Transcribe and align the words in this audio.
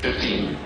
15. 0.00 0.56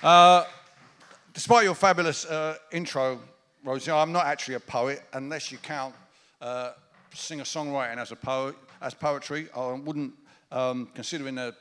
Uh, 0.00 0.44
despite 1.34 1.64
your 1.64 1.74
fabulous 1.74 2.24
uh, 2.24 2.56
intro, 2.70 3.18
Rosie, 3.64 3.90
I'm 3.90 4.12
not 4.12 4.26
actually 4.26 4.54
a 4.54 4.60
poet 4.60 5.02
unless 5.12 5.50
you 5.50 5.58
count 5.58 5.92
uh, 6.40 6.70
singer-songwriting 7.14 7.96
as 7.96 8.12
a 8.12 8.16
poet, 8.16 8.54
as 8.80 8.94
poetry. 8.94 9.48
I 9.56 9.72
wouldn't, 9.72 10.14
um, 10.52 10.88
considering 10.94 11.34
the 11.34 11.52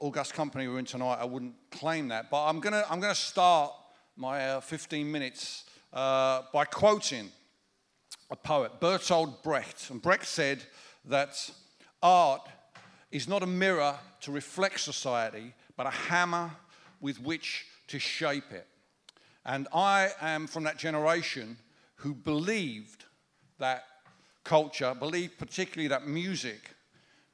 august 0.00 0.34
company 0.34 0.68
we're 0.68 0.80
in 0.80 0.84
tonight, 0.84 1.16
I 1.18 1.24
wouldn't 1.24 1.54
claim 1.70 2.08
that. 2.08 2.28
But 2.30 2.46
I'm 2.46 2.60
gonna, 2.60 2.84
I'm 2.90 3.00
gonna 3.00 3.14
start 3.14 3.72
my 4.16 4.50
uh, 4.50 4.60
15 4.60 5.10
minutes 5.10 5.64
uh, 5.94 6.42
by 6.52 6.66
quoting 6.66 7.30
a 8.32 8.36
poet, 8.36 8.80
Bertolt 8.80 9.42
Brecht. 9.42 9.90
And 9.90 10.00
Brecht 10.00 10.26
said 10.26 10.64
that 11.04 11.50
art 12.02 12.48
is 13.10 13.28
not 13.28 13.42
a 13.42 13.46
mirror 13.46 13.94
to 14.22 14.32
reflect 14.32 14.80
society, 14.80 15.52
but 15.76 15.86
a 15.86 15.90
hammer 15.90 16.50
with 17.00 17.20
which 17.20 17.66
to 17.88 17.98
shape 17.98 18.50
it. 18.50 18.66
And 19.44 19.68
I 19.74 20.10
am 20.20 20.46
from 20.46 20.64
that 20.64 20.78
generation 20.78 21.58
who 21.96 22.14
believed 22.14 23.04
that 23.58 23.84
culture, 24.44 24.94
believed 24.94 25.36
particularly 25.36 25.88
that 25.88 26.06
music 26.06 26.74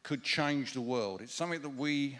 could 0.02 0.24
change 0.24 0.72
the 0.72 0.80
world. 0.80 1.20
It's 1.20 1.34
something 1.34 1.62
that 1.62 1.76
we, 1.76 2.18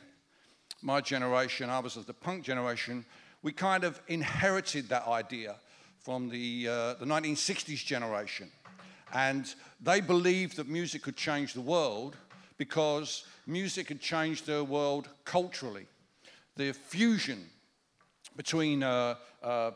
my 0.83 1.01
generation, 1.01 1.69
others 1.69 1.97
of 1.97 2.07
the 2.07 2.15
punk 2.15 2.45
generation, 2.45 3.05
we 3.43 3.51
kind 3.51 3.83
of 3.83 4.01
inherited 4.07 4.89
that 4.91 5.09
idea 5.09 5.57
from 5.99 6.29
the, 6.29 6.69
uh, 6.69 6.95
the 6.95 7.07
1960s 7.07 7.85
generation. 7.85 8.51
And 9.13 9.53
they 9.81 10.01
believed 10.01 10.57
that 10.57 10.69
music 10.69 11.03
could 11.03 11.17
change 11.17 11.55
the 11.55 11.61
world 11.61 12.17
because 12.57 13.25
music 13.47 13.89
had 13.89 14.01
changed 14.01 14.47
their 14.47 14.65
world 14.65 15.09
culturally 15.25 15.87
the 16.59 16.73
fusion 16.73 17.47
between 18.37 18.83
uh, 18.83 19.15
uh, 19.43 19.71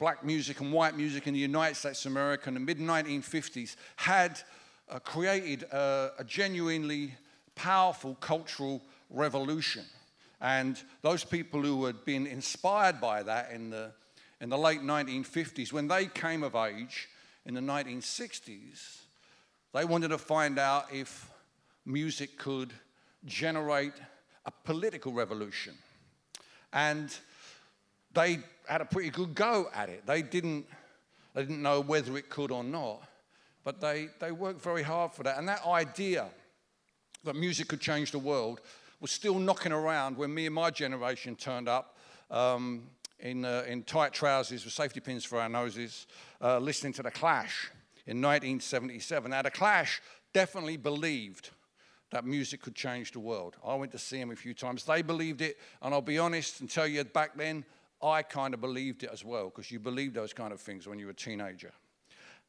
black 0.00 0.24
music 0.24 0.60
and 0.60 0.72
white 0.72 0.96
music 0.96 1.26
in 1.26 1.34
the 1.34 1.40
United 1.40 1.74
States 1.74 2.04
of 2.06 2.12
America 2.12 2.48
in 2.48 2.54
the 2.54 2.60
mid 2.60 2.78
1950s 2.78 3.76
had 3.96 4.40
uh, 4.88 4.98
created 4.98 5.64
a, 5.64 6.12
a 6.18 6.24
genuinely 6.24 7.14
powerful 7.54 8.14
cultural 8.16 8.82
revolution. 9.10 9.84
And 10.40 10.82
those 11.02 11.22
people 11.22 11.62
who 11.62 11.84
had 11.84 12.04
been 12.04 12.26
inspired 12.26 13.00
by 13.00 13.22
that 13.22 13.50
in 13.52 13.70
the, 13.70 13.92
in 14.40 14.48
the 14.48 14.58
late 14.58 14.80
1950s, 14.80 15.72
when 15.72 15.86
they 15.86 16.06
came 16.06 16.42
of 16.42 16.54
age 16.54 17.08
in 17.46 17.54
the 17.54 17.60
1960s, 17.60 18.98
they 19.72 19.84
wanted 19.84 20.08
to 20.08 20.18
find 20.18 20.58
out 20.58 20.86
if 20.92 21.30
music 21.84 22.36
could 22.36 22.72
generate 23.24 23.92
a 24.44 24.50
political 24.50 25.12
revolution. 25.12 25.74
And 26.72 27.16
they 28.12 28.40
had 28.68 28.80
a 28.80 28.84
pretty 28.84 29.10
good 29.10 29.34
go 29.34 29.68
at 29.72 29.88
it. 29.88 30.04
They 30.06 30.22
didn't, 30.22 30.66
they 31.34 31.42
didn't 31.42 31.62
know 31.62 31.80
whether 31.80 32.16
it 32.16 32.28
could 32.28 32.50
or 32.50 32.64
not, 32.64 33.02
but 33.62 33.80
they, 33.80 34.08
they 34.18 34.32
worked 34.32 34.60
very 34.60 34.82
hard 34.82 35.12
for 35.12 35.22
that. 35.22 35.38
And 35.38 35.48
that 35.48 35.64
idea 35.64 36.26
that 37.22 37.36
music 37.36 37.68
could 37.68 37.80
change 37.80 38.10
the 38.10 38.18
world 38.18 38.60
was 39.00 39.12
still 39.12 39.38
knocking 39.38 39.72
around 39.72 40.16
when 40.16 40.34
me 40.34 40.46
and 40.46 40.54
my 40.54 40.70
generation 40.70 41.36
turned 41.36 41.68
up 41.68 41.96
um, 42.30 42.84
in, 43.20 43.44
uh, 43.44 43.64
in 43.66 43.82
tight 43.82 44.12
trousers 44.12 44.64
with 44.64 44.74
safety 44.74 45.00
pins 45.00 45.24
for 45.24 45.40
our 45.40 45.48
noses, 45.48 46.06
uh, 46.42 46.58
listening 46.58 46.92
to 46.94 47.02
The 47.02 47.10
Clash 47.10 47.70
in 48.06 48.20
1977. 48.20 49.30
Now, 49.30 49.42
The 49.42 49.50
Clash 49.50 50.02
definitely 50.32 50.76
believed 50.76 51.50
that 52.10 52.24
music 52.24 52.62
could 52.62 52.74
change 52.74 53.12
the 53.12 53.20
world. 53.20 53.56
I 53.66 53.74
went 53.74 53.92
to 53.92 53.98
see 53.98 54.18
them 54.18 54.30
a 54.30 54.36
few 54.36 54.54
times. 54.54 54.84
They 54.84 55.02
believed 55.02 55.40
it, 55.40 55.58
and 55.82 55.92
I'll 55.92 56.00
be 56.00 56.18
honest 56.18 56.60
and 56.60 56.70
tell 56.70 56.86
you 56.86 57.02
back 57.04 57.36
then, 57.36 57.64
I 58.02 58.22
kind 58.22 58.54
of 58.54 58.60
believed 58.60 59.02
it 59.02 59.10
as 59.12 59.24
well, 59.24 59.46
because 59.46 59.70
you 59.70 59.80
believe 59.80 60.14
those 60.14 60.32
kind 60.32 60.52
of 60.52 60.60
things 60.60 60.86
when 60.86 60.98
you're 60.98 61.10
a 61.10 61.14
teenager. 61.14 61.72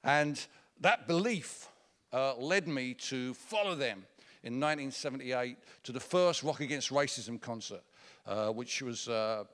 And 0.03 0.45
that 0.81 1.07
belief 1.07 1.69
uh, 2.13 2.35
led 2.35 2.67
me 2.67 2.93
to 2.93 3.33
follow 3.33 3.73
them 3.73 4.05
in 4.43 4.59
1978 4.59 5.57
to 5.83 5.91
the 5.91 5.99
first 5.99 6.43
Rock 6.43 6.59
Against 6.59 6.91
Racism 6.91 7.41
concert, 7.41 7.81
uh, 8.25 8.49
which 8.49 8.81
was 8.81 9.07
uh, 9.07 9.45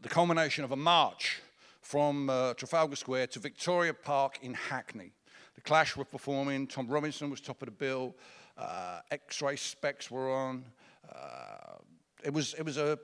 the 0.00 0.08
culmination 0.08 0.62
of 0.62 0.70
a 0.70 0.76
march 0.76 1.40
from 1.80 2.30
uh, 2.30 2.54
Trafalgar 2.54 2.94
Square 2.94 3.28
to 3.28 3.40
Victoria 3.40 3.92
Park 3.92 4.38
in 4.42 4.54
Hackney. 4.54 5.12
The 5.56 5.60
Clash 5.60 5.96
were 5.96 6.04
performing, 6.04 6.68
Tom 6.68 6.86
Robinson 6.86 7.30
was 7.30 7.40
top 7.40 7.62
of 7.62 7.66
the 7.66 7.72
bill, 7.72 8.14
uh, 8.56 9.00
X-Ray 9.10 9.56
Spex 9.56 10.08
were 10.08 10.32
on. 10.32 10.64
Uh, 11.12 11.78
it 12.22 12.32
was, 12.32 12.54
it 12.54 12.64
was 12.64 12.76
a, 12.76 12.98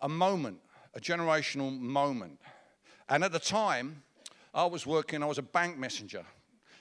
a, 0.00 0.08
moment, 0.08 0.58
a 0.94 1.00
generational 1.00 1.78
moment. 1.78 2.38
And 3.10 3.22
at 3.22 3.32
the 3.32 3.38
time, 3.38 4.02
I 4.54 4.64
was 4.64 4.86
working, 4.86 5.22
I 5.22 5.26
was 5.26 5.38
a 5.38 5.42
bank 5.42 5.78
messenger. 5.78 6.24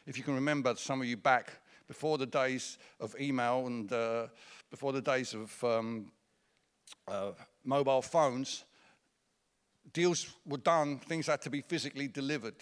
If 0.05 0.17
you 0.17 0.23
can 0.23 0.35
remember, 0.35 0.75
some 0.75 1.01
of 1.01 1.07
you 1.07 1.17
back 1.17 1.51
before 1.89 2.17
the 2.17 2.25
days 2.25 2.77
of 3.01 3.15
email 3.19 3.67
and 3.67 3.91
uh, 3.91 4.27
before 4.69 4.93
the 4.93 5.01
days 5.01 5.33
of 5.33 5.63
um, 5.63 6.11
uh, 7.07 7.31
mobile 7.65 8.01
phones, 8.01 8.63
deals 9.93 10.33
were 10.45 10.57
done, 10.57 10.99
things 10.99 11.27
had 11.27 11.41
to 11.41 11.49
be 11.49 11.61
physically 11.61 12.07
delivered, 12.07 12.55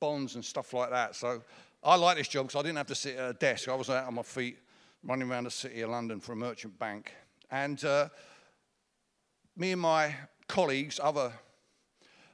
bonds 0.00 0.34
and 0.34 0.44
stuff 0.44 0.72
like 0.72 0.90
that. 0.90 1.14
So 1.14 1.42
I 1.82 1.96
like 1.96 2.16
this 2.16 2.28
job 2.28 2.46
because 2.46 2.60
I 2.60 2.62
didn't 2.62 2.78
have 2.78 2.86
to 2.88 2.94
sit 2.94 3.16
at 3.16 3.30
a 3.30 3.34
desk. 3.34 3.68
I 3.68 3.74
was 3.74 3.90
out 3.90 4.06
on 4.06 4.14
my 4.14 4.22
feet 4.22 4.58
running 5.04 5.30
around 5.30 5.44
the 5.44 5.50
city 5.50 5.80
of 5.80 5.90
London 5.90 6.20
for 6.20 6.32
a 6.32 6.36
merchant 6.36 6.78
bank. 6.78 7.12
And 7.50 7.84
uh, 7.84 8.08
me 9.56 9.72
and 9.72 9.80
my 9.80 10.14
colleagues, 10.46 11.00
other 11.02 11.32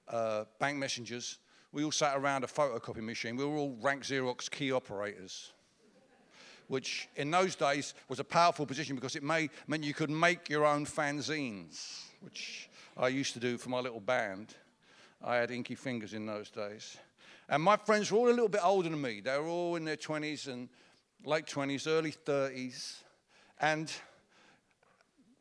uh, 0.09 0.45
bank 0.59 0.78
messengers, 0.78 1.39
we 1.72 1.84
all 1.84 1.93
sat 1.93 2.16
around 2.16 2.45
a 2.45 2.47
photocopy 2.47 3.03
machine. 3.03 3.37
We 3.37 3.45
were 3.45 3.56
all 3.56 3.77
rank 3.81 4.05
Xerox 4.05 4.50
key 4.50 4.72
operators, 4.72 5.53
which 6.69 7.09
in 7.16 7.31
those 7.31 7.56
days 7.56 7.95
was 8.09 8.21
a 8.21 8.25
powerful 8.25 8.66
position 8.66 8.95
because 8.95 9.16
it 9.16 9.22
meant 9.22 9.84
you 9.84 9.95
could 9.95 10.10
make 10.10 10.49
your 10.49 10.65
own 10.65 10.87
fanzines, 10.87 12.08
which 12.21 12.69
I 12.97 13.09
used 13.09 13.33
to 13.34 13.41
do 13.41 13.59
for 13.59 13.69
my 13.69 13.81
little 13.81 14.01
band. 14.01 14.55
I 15.23 15.37
had 15.37 15.51
inky 15.51 15.75
fingers 15.75 16.15
in 16.15 16.27
those 16.27 16.51
days. 16.51 16.97
And 17.49 17.62
my 17.62 17.77
friends 17.77 18.12
were 18.12 18.19
all 18.19 18.29
a 18.29 18.31
little 18.31 18.49
bit 18.49 18.65
older 18.65 18.89
than 18.89 19.01
me. 19.01 19.21
They 19.21 19.37
were 19.39 19.47
all 19.47 19.77
in 19.77 19.84
their 19.84 19.97
20s 19.97 20.49
and 20.49 20.69
late 21.25 21.47
20s, 21.47 21.87
early 21.87 22.12
30s. 22.12 22.97
And 23.61 23.91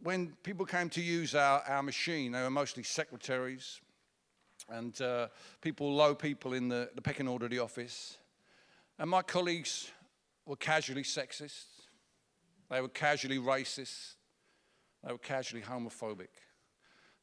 when 0.01 0.33
people 0.43 0.65
came 0.65 0.89
to 0.89 1.01
use 1.01 1.35
our, 1.35 1.61
our 1.67 1.83
machine, 1.83 2.31
they 2.31 2.41
were 2.41 2.49
mostly 2.49 2.83
secretaries 2.83 3.81
and 4.69 4.99
uh, 5.01 5.27
people, 5.61 5.93
low 5.93 6.13
people 6.13 6.53
in 6.53 6.67
the, 6.67 6.89
the 6.95 7.01
pecking 7.01 7.27
order 7.27 7.45
of 7.45 7.51
the 7.51 7.59
office. 7.59 8.17
And 8.99 9.09
my 9.09 9.21
colleagues 9.21 9.91
were 10.45 10.55
casually 10.55 11.03
sexist, 11.03 11.65
they 12.69 12.81
were 12.81 12.89
casually 12.89 13.37
racist, 13.37 14.15
they 15.03 15.11
were 15.11 15.17
casually 15.17 15.61
homophobic. 15.61 16.27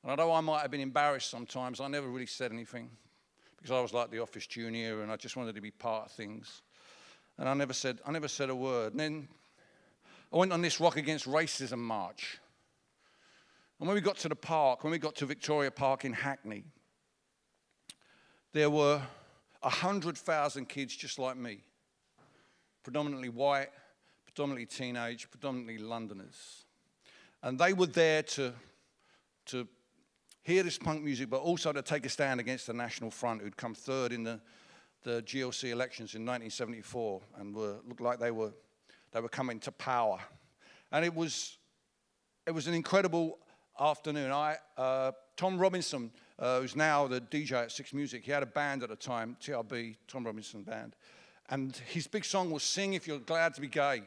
And 0.05 0.11
although 0.11 0.35
I 0.35 0.41
might 0.43 0.61
have 0.61 0.71
been 0.71 0.83
embarrassed 0.83 1.31
sometimes, 1.31 1.81
I 1.81 1.89
never 1.89 2.07
really 2.07 2.27
said 2.27 2.53
anything 2.53 2.91
because 3.57 3.71
I 3.71 3.81
was 3.81 3.95
like 3.95 4.11
the 4.11 4.21
office 4.21 4.47
junior 4.47 5.03
and 5.03 5.11
I 5.11 5.17
just 5.17 5.35
wanted 5.35 5.55
to 5.55 5.63
be 5.63 5.71
part 5.71 6.07
of 6.07 6.13
things. 6.13 6.61
And 7.39 7.49
I 7.49 7.55
never 7.55 7.73
said, 7.73 8.01
I 8.05 8.13
never 8.13 8.29
said 8.29 8.51
a 8.51 8.55
word. 8.55 8.93
And 8.93 9.01
then 9.01 9.29
I 10.31 10.37
went 10.37 10.53
on 10.53 10.61
this 10.61 10.79
Rock 10.79 10.99
Against 10.99 11.27
Racism 11.27 11.79
march. 11.79 12.39
And 13.81 13.89
when 13.89 13.95
we 13.95 14.03
got 14.03 14.19
to 14.19 14.29
the 14.29 14.37
park, 14.37 14.85
when 14.85 14.91
we 14.91 14.99
got 14.99 15.15
to 15.17 15.27
Victoria 15.27 15.71
Park 15.71 16.05
in 16.05 16.13
Hackney, 16.13 16.65
there 18.53 18.69
were 18.69 19.01
100,000 19.63 20.69
kids 20.69 20.95
just 20.95 21.19
like 21.19 21.39
me, 21.39 21.61
predominantly 22.83 23.31
white, 23.31 23.71
predominantly 24.27 24.67
teenage, 24.67 25.31
predominantly 25.31 25.79
Londoners. 25.79 26.67
And 27.43 27.59
they 27.59 27.73
were 27.73 27.87
there 27.87 28.23
to, 28.23 28.53
to 29.47 29.67
hear 30.45 30.63
this 30.63 30.79
punk 30.79 31.03
music, 31.03 31.31
but 31.31 31.41
also 31.41 31.73
to 31.73 31.83
take 31.83 32.07
a 32.07 32.09
stand 32.09 32.39
against 32.39 32.67
the 32.67 32.75
National 32.75 33.11
Front, 33.11 33.41
who'd 33.41 33.57
come 33.57 33.75
third 33.75 34.13
in 34.13 34.23
the, 34.23 34.41
the 35.03 35.23
GLC 35.23 35.71
elections 35.71 36.15
in 36.15 36.21
1974 36.23 37.21
and 37.39 37.55
were, 37.55 37.77
looked 37.89 38.03
like 38.03 38.21
they 38.21 38.31
were, 38.31 38.53
they 39.13 39.21
were 39.21 39.29
coming 39.29 39.59
to 39.61 39.73
power. 39.73 40.19
And 40.93 41.05
it 41.05 41.15
was, 41.15 41.57
it 42.47 42.53
was 42.53 42.67
an 42.69 42.75
incredible 42.75 43.39
afternoon. 43.81 44.31
I, 44.31 44.57
uh, 44.77 45.13
Tom 45.37 45.59
Robinson, 45.59 46.13
uh, 46.39 46.61
who's 46.61 46.77
now 46.77 47.07
the 47.07 47.23
DJ 47.23 47.53
at 47.53 47.73
Six 47.73 47.95
Music, 47.95 48.23
he 48.23 48.31
had 48.31 48.43
a 48.43 48.47
band 48.47 48.83
at 48.83 48.91
the 48.91 48.97
time, 48.97 49.37
TRB, 49.43 49.97
Tom 50.07 50.25
Robinson 50.27 50.63
Band. 50.63 50.95
And 51.49 51.75
his 51.89 52.07
big 52.07 52.25
song 52.25 52.51
was 52.51 52.63
Sing 52.63 52.95
If 52.95 53.07
You're 53.07 53.19
Glad 53.19 53.55
to 53.55 53.63
Be 53.63 53.69
Gay. 53.69 54.03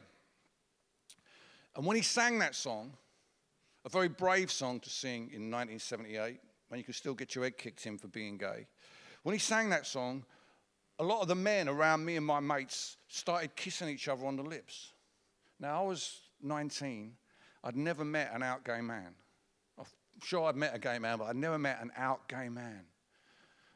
And 1.76 1.84
when 1.84 1.96
he 1.96 2.02
sang 2.02 2.38
that 2.38 2.54
song, 2.54 2.92
a 3.88 3.90
very 3.90 4.08
brave 4.08 4.50
song 4.50 4.78
to 4.80 4.90
sing 4.90 5.30
in 5.32 5.50
1978 5.50 6.38
when 6.68 6.76
you 6.76 6.84
could 6.84 6.94
still 6.94 7.14
get 7.14 7.34
your 7.34 7.44
head 7.44 7.56
kicked 7.56 7.86
in 7.86 7.96
for 7.96 8.08
being 8.08 8.36
gay. 8.36 8.66
When 9.22 9.32
he 9.32 9.38
sang 9.38 9.70
that 9.70 9.86
song, 9.86 10.26
a 10.98 11.04
lot 11.04 11.22
of 11.22 11.28
the 11.28 11.34
men 11.34 11.70
around 11.70 12.04
me 12.04 12.16
and 12.16 12.26
my 12.26 12.38
mates 12.38 12.98
started 13.08 13.56
kissing 13.56 13.88
each 13.88 14.06
other 14.06 14.26
on 14.26 14.36
the 14.36 14.42
lips. 14.42 14.92
Now, 15.58 15.84
I 15.84 15.86
was 15.86 16.20
19. 16.42 17.14
I'd 17.64 17.76
never 17.76 18.04
met 18.04 18.30
an 18.34 18.42
out 18.42 18.62
gay 18.62 18.82
man. 18.82 19.14
I'm 19.78 19.86
sure 20.22 20.44
I'd 20.44 20.56
met 20.56 20.74
a 20.74 20.78
gay 20.78 20.98
man, 20.98 21.16
but 21.16 21.24
I'd 21.24 21.36
never 21.36 21.58
met 21.58 21.78
an 21.80 21.90
out 21.96 22.28
gay 22.28 22.50
man. 22.50 22.84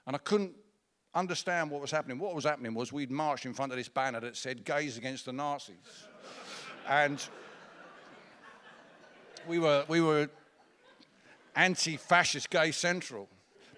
And 0.06 0.14
I 0.14 0.18
couldn't 0.18 0.52
understand 1.14 1.70
what 1.70 1.80
was 1.80 1.90
happening. 1.90 2.18
What 2.18 2.34
was 2.34 2.44
happening 2.44 2.74
was 2.74 2.92
we'd 2.92 3.10
marched 3.10 3.46
in 3.46 3.54
front 3.54 3.72
of 3.72 3.78
this 3.78 3.88
banner 3.88 4.20
that 4.20 4.36
said 4.36 4.66
gays 4.66 4.98
against 4.98 5.24
the 5.24 5.32
Nazis. 5.32 5.76
and 6.86 7.26
we 9.46 9.58
were, 9.58 9.84
we 9.88 10.00
were 10.00 10.28
anti 11.54 11.96
fascist 11.96 12.50
gay 12.50 12.70
central. 12.70 13.28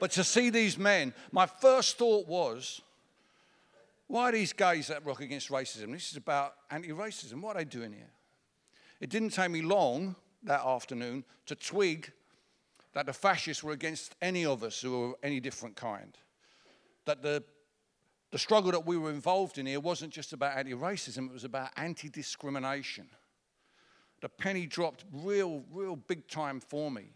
But 0.01 0.11
to 0.13 0.25
see 0.25 0.51
these 0.51 0.77
men, 0.77 1.15
my 1.33 1.47
first 1.47 1.99
thought 1.99 2.27
was, 2.27 2.83
why 4.07 4.29
are 4.29 4.33
these 4.33 4.53
gays 4.53 4.89
that 4.89 5.05
rock 5.05 5.21
against 5.21 5.49
racism? 5.49 5.93
This 5.93 6.11
is 6.11 6.17
about 6.17 6.55
anti 6.71 6.91
racism. 6.91 7.41
What 7.41 7.57
are 7.57 7.61
they 7.61 7.65
doing 7.65 7.93
here? 7.93 8.11
It 9.01 9.11
didn't 9.11 9.31
take 9.31 9.51
me 9.51 9.63
long 9.63 10.17
that 10.43 10.61
afternoon 10.65 11.25
to 11.47 11.55
twig 11.55 12.13
that 12.93 13.07
the 13.07 13.13
fascists 13.13 13.63
were 13.63 13.73
against 13.73 14.15
any 14.23 14.47
of 14.47 14.63
us 14.63 14.81
who 14.81 15.01
were 15.01 15.15
any 15.23 15.41
different 15.41 15.77
kind. 15.77 16.17
That 17.07 17.23
the, 17.23 17.43
the 18.31 18.39
struggle 18.39 18.71
that 18.73 18.87
we 18.87 18.97
were 18.97 19.11
involved 19.11 19.59
in 19.59 19.67
here 19.67 19.81
wasn't 19.81 20.13
just 20.13 20.33
about 20.33 20.57
anti 20.57 20.75
racism, 20.75 21.27
it 21.27 21.33
was 21.33 21.45
about 21.45 21.71
anti 21.77 22.09
discrimination. 22.09 23.09
The 24.25 24.31
penny 24.31 24.65
dropped 24.65 25.05
real, 25.13 25.63
real 25.71 25.97
big 25.97 26.27
time 26.29 26.59
for 26.59 26.91
me. 26.91 27.11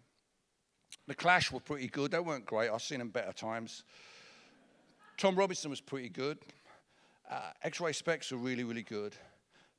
The 1.06 1.14
Clash 1.14 1.50
were 1.50 1.58
pretty 1.58 1.86
good. 1.86 2.10
They 2.10 2.20
weren't 2.20 2.44
great. 2.44 2.68
I've 2.68 2.82
seen 2.82 2.98
them 2.98 3.08
better 3.08 3.32
times. 3.32 3.82
Tom 5.16 5.34
Robinson 5.34 5.70
was 5.70 5.80
pretty 5.80 6.10
good. 6.10 6.36
Uh, 7.30 7.52
X-Ray 7.62 7.92
Spex 7.92 8.30
were 8.30 8.36
really, 8.36 8.62
really 8.62 8.82
good. 8.82 9.16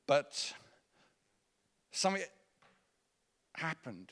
But 0.08 0.52
something 1.92 2.24
happened 3.54 4.12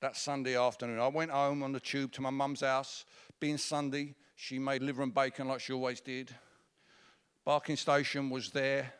that 0.00 0.16
Sunday 0.16 0.58
afternoon. 0.58 0.98
I 0.98 1.06
went 1.06 1.30
home 1.30 1.62
on 1.62 1.70
the 1.70 1.78
tube 1.78 2.10
to 2.14 2.20
my 2.20 2.30
mum's 2.30 2.62
house. 2.62 3.04
Being 3.38 3.56
Sunday, 3.56 4.16
she 4.34 4.58
made 4.58 4.82
liver 4.82 5.04
and 5.04 5.14
bacon 5.14 5.46
like 5.46 5.60
she 5.60 5.72
always 5.72 6.00
did. 6.00 6.34
Barking 7.44 7.76
station 7.76 8.30
was 8.30 8.50
there. 8.50 8.92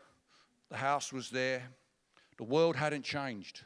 The 0.70 0.76
house 0.76 1.12
was 1.12 1.28
there. 1.28 1.64
The 2.36 2.44
world 2.44 2.76
hadn't 2.76 3.04
changed. 3.04 3.62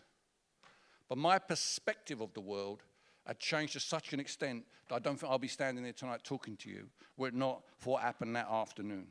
But 1.08 1.18
my 1.18 1.38
perspective 1.38 2.20
of 2.20 2.34
the 2.34 2.40
world 2.40 2.82
had 3.26 3.38
changed 3.38 3.74
to 3.74 3.80
such 3.80 4.12
an 4.12 4.20
extent 4.20 4.64
that 4.88 4.96
I 4.96 4.98
don't 4.98 5.18
think 5.18 5.30
I'll 5.30 5.38
be 5.38 5.48
standing 5.48 5.84
there 5.84 5.92
tonight 5.92 6.20
talking 6.24 6.56
to 6.58 6.70
you 6.70 6.88
were 7.16 7.28
it 7.28 7.34
not 7.34 7.62
for 7.76 7.94
what 7.94 8.02
happened 8.02 8.36
that 8.36 8.48
afternoon. 8.50 9.06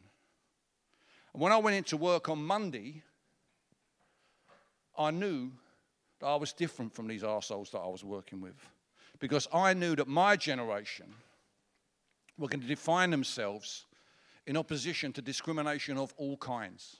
And 1.33 1.41
when 1.41 1.51
I 1.51 1.57
went 1.57 1.75
into 1.75 1.97
work 1.97 2.29
on 2.29 2.43
Monday, 2.43 3.03
I 4.97 5.11
knew 5.11 5.51
that 6.19 6.25
I 6.27 6.35
was 6.35 6.53
different 6.53 6.93
from 6.93 7.07
these 7.07 7.21
arseholes 7.21 7.71
that 7.71 7.79
I 7.79 7.87
was 7.87 8.03
working 8.03 8.41
with. 8.41 8.55
Because 9.19 9.47
I 9.53 9.73
knew 9.73 9.95
that 9.95 10.07
my 10.07 10.35
generation 10.35 11.07
were 12.37 12.47
going 12.47 12.61
to 12.61 12.67
define 12.67 13.09
themselves 13.11 13.85
in 14.45 14.57
opposition 14.57 15.11
to 15.13 15.21
discrimination 15.21 15.97
of 15.97 16.13
all 16.17 16.37
kinds. 16.37 16.97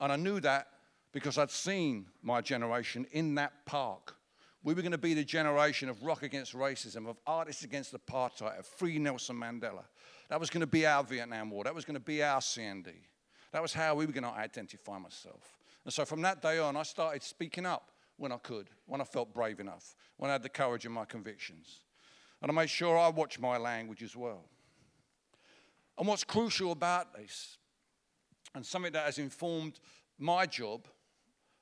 And 0.00 0.12
I 0.12 0.16
knew 0.16 0.40
that 0.40 0.68
because 1.14 1.38
I'd 1.38 1.50
seen 1.50 2.06
my 2.22 2.40
generation 2.40 3.06
in 3.12 3.36
that 3.36 3.64
park. 3.64 4.16
We 4.64 4.74
were 4.74 4.82
going 4.82 4.92
to 4.92 4.98
be 4.98 5.14
the 5.14 5.24
generation 5.24 5.88
of 5.88 6.02
rock 6.02 6.24
against 6.24 6.54
racism, 6.54 7.08
of 7.08 7.18
artists 7.24 7.62
against 7.62 7.94
apartheid, 7.94 8.58
of 8.58 8.66
free 8.66 8.98
Nelson 8.98 9.36
Mandela. 9.36 9.84
That 10.28 10.40
was 10.40 10.50
going 10.50 10.62
to 10.62 10.66
be 10.66 10.84
our 10.86 11.04
Vietnam 11.04 11.50
War. 11.50 11.62
That 11.62 11.74
was 11.74 11.84
going 11.84 11.94
to 11.94 12.00
be 12.00 12.22
our 12.22 12.40
CND. 12.40 12.94
That 13.52 13.62
was 13.62 13.72
how 13.72 13.94
we 13.94 14.06
were 14.06 14.12
going 14.12 14.24
to 14.24 14.30
identify 14.30 14.98
myself. 14.98 15.56
And 15.84 15.94
so 15.94 16.04
from 16.04 16.20
that 16.22 16.42
day 16.42 16.58
on, 16.58 16.76
I 16.76 16.82
started 16.82 17.22
speaking 17.22 17.64
up 17.64 17.92
when 18.16 18.32
I 18.32 18.38
could, 18.38 18.68
when 18.86 19.00
I 19.00 19.04
felt 19.04 19.32
brave 19.32 19.60
enough, 19.60 19.94
when 20.16 20.30
I 20.30 20.32
had 20.32 20.42
the 20.42 20.48
courage 20.48 20.84
in 20.84 20.90
my 20.90 21.04
convictions. 21.04 21.82
And 22.42 22.50
I 22.50 22.54
made 22.54 22.70
sure 22.70 22.98
I 22.98 23.08
watched 23.08 23.38
my 23.38 23.56
language 23.56 24.02
as 24.02 24.16
well. 24.16 24.46
And 25.96 26.08
what's 26.08 26.24
crucial 26.24 26.72
about 26.72 27.14
this, 27.14 27.56
and 28.56 28.66
something 28.66 28.92
that 28.92 29.04
has 29.06 29.18
informed 29.18 29.78
my 30.18 30.46
job 30.46 30.88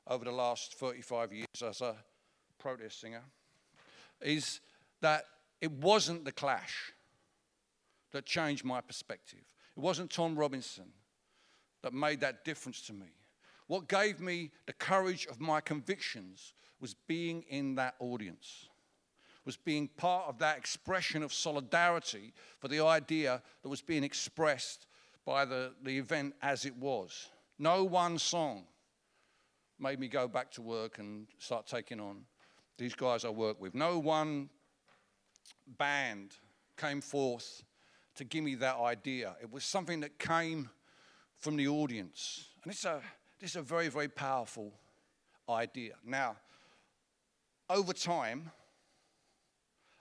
over 0.07 0.25
the 0.25 0.33
last 0.33 0.75
35 0.75 1.33
years 1.33 1.47
as 1.65 1.81
a 1.81 1.97
protest 2.59 3.01
singer, 3.01 3.23
is 4.21 4.61
that 5.01 5.25
it 5.61 5.71
wasn't 5.71 6.25
the 6.25 6.33
clash 6.33 6.93
that 8.13 8.27
changed 8.27 8.65
my 8.65 8.81
perspective. 8.81 9.41
It 9.77 9.81
wasn't 9.81 10.11
Tom 10.11 10.37
Robinson 10.37 10.93
that 11.83 11.93
made 11.93 12.21
that 12.21 12.45
difference 12.45 12.81
to 12.83 12.93
me. 12.93 13.09
What 13.67 13.89
gave 13.89 14.21
me 14.21 14.51
the 14.67 14.73
courage 14.73 15.27
of 15.27 15.41
my 15.41 15.61
convictions 15.61 16.53
was 16.81 16.95
being 17.07 17.45
in 17.49 17.77
that 17.77 17.95
audience, 18.01 18.69
was 19.45 19.57
being 19.57 19.89
part 19.89 20.29
of 20.29 20.39
that 20.39 20.59
expression 20.59 21.23
of 21.23 21.33
solidarity 21.33 22.35
for 22.59 22.69
the 22.69 22.85
idea 22.85 23.41
that 23.63 23.69
was 23.69 23.81
being 23.81 24.05
expressed 24.05 24.87
by 25.25 25.45
the, 25.45 25.73
the 25.83 25.97
event 25.97 26.35
as 26.43 26.65
it 26.65 26.77
was. 26.77 27.31
No 27.59 27.85
one 27.85 28.19
song 28.19 28.65
made 29.83 29.99
me 29.99 30.09
go 30.09 30.29
back 30.29 30.51
to 30.53 30.63
work 30.63 30.99
and 30.99 31.27
start 31.39 31.67
taking 31.67 32.01
on 32.01 32.23
these 32.79 32.95
guys 32.95 33.25
I 33.25 33.31
work 33.31 33.61
with. 33.61 33.75
No 33.75 33.99
one 33.99 34.49
band 35.77 36.33
came 36.77 37.01
forth 37.01 37.65
to 38.15 38.25
give 38.25 38.45
me 38.45 38.55
that 38.57 38.77
idea. 38.77 39.37
It 39.43 39.51
was 39.51 39.65
something 39.65 40.01
that 40.01 40.19
came 40.19 40.71
from 41.39 41.57
the 41.57 41.69
audience. 41.69 42.49
And 42.63 42.73
it's 42.73 42.85
a 42.85 43.01
is 43.41 43.57
a 43.57 43.63
very, 43.63 43.89
very 43.89 44.09
powerful 44.09 44.73
idea. 45.49 45.95
Now, 46.05 46.37
over 47.69 47.93
time, 47.93 48.53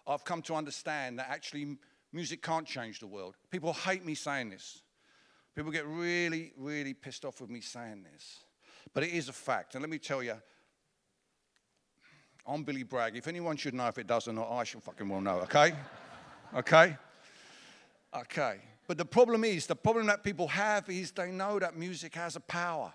I've 0.06 0.24
come 0.24 0.44
to 0.44 0.54
understand 0.54 1.18
that 1.18 1.28
actually 1.30 1.78
music 2.14 2.44
can't 2.44 2.68
change 2.68 3.00
the 3.00 3.08
world. 3.08 3.36
People 3.50 3.74
hate 3.74 4.06
me 4.06 4.14
saying 4.14 4.52
this. 4.52 4.84
People 5.56 5.72
get 5.72 5.88
really, 5.88 6.54
really 6.56 6.94
pissed 6.94 7.26
off 7.26 7.42
with 7.42 7.50
me 7.50 7.62
saying 7.62 8.06
this. 8.14 8.44
But 8.94 9.04
it 9.04 9.12
is 9.12 9.30
a 9.30 9.34
fact. 9.34 9.76
And 9.76 9.82
let 9.82 9.90
me 9.90 9.98
tell 9.98 10.22
you, 10.22 10.36
I'm 12.48 12.64
Billy 12.64 12.84
Bragg. 12.84 13.16
If 13.16 13.28
anyone 13.28 13.56
should 13.58 13.74
know 13.74 13.88
if 13.88 13.98
it 13.98 14.08
does 14.08 14.28
or 14.28 14.34
not, 14.34 14.52
I 14.52 14.64
should 14.64 14.84
fucking 14.84 15.08
well 15.08 15.22
know, 15.22 15.42
okay? 15.42 15.74
okay? 16.56 16.98
Okay. 18.16 18.58
But 18.88 18.98
the 18.98 19.06
problem 19.06 19.44
is, 19.44 19.68
the 19.68 19.76
problem 19.76 20.08
that 20.08 20.24
people 20.24 20.48
have 20.50 20.90
is 20.90 21.12
they 21.12 21.32
know 21.32 21.60
that 21.60 21.78
music 21.78 22.16
has 22.16 22.36
a 22.36 22.42
power 22.42 22.92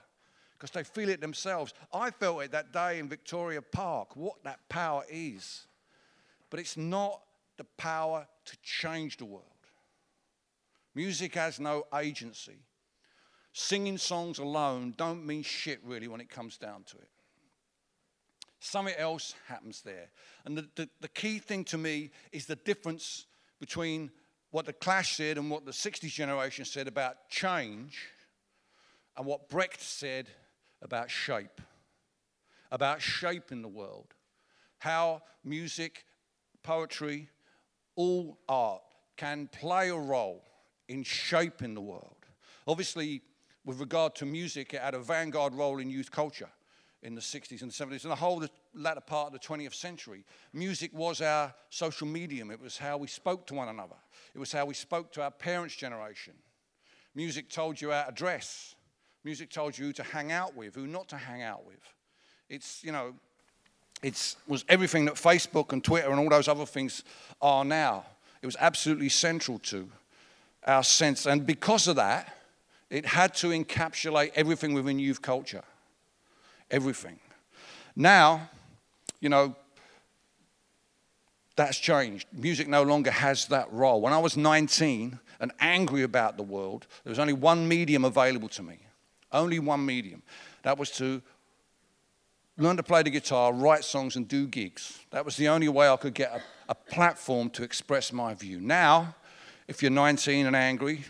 because 0.52 0.70
they 0.70 0.82
feel 0.82 1.08
it 1.08 1.20
themselves. 1.20 1.72
I 1.92 2.10
felt 2.10 2.42
it 2.42 2.52
that 2.52 2.72
day 2.72 2.98
in 2.98 3.08
Victoria 3.08 3.62
Park, 3.62 4.16
what 4.16 4.42
that 4.44 4.58
power 4.68 5.04
is. 5.08 5.66
But 6.50 6.60
it's 6.60 6.76
not 6.76 7.20
the 7.56 7.64
power 7.76 8.26
to 8.44 8.56
change 8.62 9.16
the 9.16 9.24
world. 9.24 9.44
Music 10.94 11.34
has 11.34 11.60
no 11.60 11.84
agency. 11.94 12.56
Singing 13.58 13.96
songs 13.96 14.38
alone 14.38 14.92
don't 14.98 15.24
mean 15.24 15.42
shit 15.42 15.80
really 15.82 16.08
when 16.08 16.20
it 16.20 16.28
comes 16.28 16.58
down 16.58 16.82
to 16.82 16.98
it. 16.98 17.08
Something 18.60 18.94
else 18.98 19.34
happens 19.48 19.80
there. 19.80 20.10
And 20.44 20.58
the, 20.58 20.68
the, 20.74 20.90
the 21.00 21.08
key 21.08 21.38
thing 21.38 21.64
to 21.64 21.78
me 21.78 22.10
is 22.32 22.44
the 22.44 22.56
difference 22.56 23.24
between 23.58 24.10
what 24.50 24.66
the 24.66 24.74
Clash 24.74 25.16
said 25.16 25.38
and 25.38 25.50
what 25.50 25.64
the 25.64 25.70
60s 25.70 26.10
generation 26.10 26.66
said 26.66 26.86
about 26.86 27.30
change 27.30 27.98
and 29.16 29.24
what 29.24 29.48
Brecht 29.48 29.80
said 29.80 30.28
about 30.82 31.10
shape, 31.10 31.62
about 32.70 33.00
shaping 33.00 33.62
the 33.62 33.68
world, 33.68 34.12
how 34.80 35.22
music, 35.42 36.04
poetry, 36.62 37.30
all 37.94 38.36
art 38.50 38.82
can 39.16 39.48
play 39.50 39.88
a 39.88 39.96
role 39.96 40.44
in 40.88 41.02
shaping 41.04 41.72
the 41.72 41.80
world. 41.80 42.16
Obviously, 42.68 43.22
with 43.66 43.80
regard 43.80 44.14
to 44.14 44.24
music, 44.24 44.72
it 44.72 44.80
had 44.80 44.94
a 44.94 44.98
vanguard 44.98 45.52
role 45.52 45.78
in 45.80 45.90
youth 45.90 46.10
culture 46.10 46.48
in 47.02 47.14
the 47.14 47.20
60s 47.20 47.62
and 47.62 47.70
70s 47.70 48.04
and 48.04 48.10
the 48.10 48.16
whole 48.16 48.38
the 48.38 48.48
latter 48.74 49.00
part 49.00 49.26
of 49.26 49.32
the 49.32 49.38
20th 49.38 49.74
century. 49.74 50.24
Music 50.54 50.90
was 50.94 51.20
our 51.20 51.52
social 51.68 52.06
medium, 52.06 52.50
it 52.50 52.60
was 52.60 52.78
how 52.78 52.96
we 52.96 53.08
spoke 53.08 53.46
to 53.48 53.54
one 53.54 53.68
another, 53.68 53.96
it 54.34 54.38
was 54.38 54.52
how 54.52 54.64
we 54.64 54.72
spoke 54.72 55.12
to 55.12 55.22
our 55.22 55.30
parents' 55.30 55.76
generation. 55.76 56.32
Music 57.14 57.50
told 57.50 57.80
you 57.80 57.90
how 57.90 58.04
to 58.04 58.12
dress, 58.12 58.76
Music 59.24 59.50
told 59.50 59.76
you 59.76 59.86
who 59.86 59.92
to 59.92 60.04
hang 60.04 60.30
out 60.30 60.54
with, 60.54 60.76
who 60.76 60.86
not 60.86 61.08
to 61.08 61.16
hang 61.16 61.42
out 61.42 61.66
with. 61.66 61.80
It's, 62.48 62.84
you 62.84 62.92
know, 62.92 63.14
it 64.00 64.36
was 64.46 64.64
everything 64.68 65.06
that 65.06 65.14
Facebook 65.14 65.72
and 65.72 65.82
Twitter 65.82 66.10
and 66.10 66.20
all 66.20 66.28
those 66.28 66.46
other 66.46 66.66
things 66.66 67.02
are 67.42 67.64
now. 67.64 68.04
It 68.40 68.46
was 68.46 68.56
absolutely 68.60 69.08
central 69.08 69.58
to 69.60 69.90
our 70.64 70.84
sense. 70.84 71.26
And 71.26 71.44
because 71.44 71.88
of 71.88 71.96
that, 71.96 72.36
it 72.90 73.06
had 73.06 73.34
to 73.36 73.48
encapsulate 73.48 74.32
everything 74.34 74.74
within 74.74 74.98
youth 74.98 75.22
culture. 75.22 75.64
Everything. 76.70 77.18
Now, 77.94 78.48
you 79.20 79.28
know, 79.28 79.56
that's 81.56 81.78
changed. 81.78 82.28
Music 82.32 82.68
no 82.68 82.82
longer 82.82 83.10
has 83.10 83.46
that 83.46 83.72
role. 83.72 84.00
When 84.00 84.12
I 84.12 84.18
was 84.18 84.36
19 84.36 85.18
and 85.40 85.52
angry 85.58 86.02
about 86.02 86.36
the 86.36 86.42
world, 86.42 86.86
there 87.02 87.10
was 87.10 87.18
only 87.18 87.32
one 87.32 87.66
medium 87.66 88.04
available 88.04 88.48
to 88.50 88.62
me. 88.62 88.78
Only 89.32 89.58
one 89.58 89.84
medium. 89.84 90.22
That 90.62 90.78
was 90.78 90.90
to 90.92 91.22
learn 92.58 92.76
to 92.76 92.82
play 92.82 93.02
the 93.02 93.10
guitar, 93.10 93.52
write 93.52 93.84
songs, 93.84 94.16
and 94.16 94.28
do 94.28 94.46
gigs. 94.46 95.00
That 95.10 95.24
was 95.24 95.36
the 95.36 95.48
only 95.48 95.68
way 95.68 95.88
I 95.88 95.96
could 95.96 96.14
get 96.14 96.32
a, 96.32 96.42
a 96.70 96.74
platform 96.74 97.50
to 97.50 97.62
express 97.62 98.12
my 98.12 98.34
view. 98.34 98.60
Now, 98.60 99.14
if 99.66 99.82
you're 99.82 99.90
19 99.90 100.46
and 100.46 100.54
angry 100.54 101.04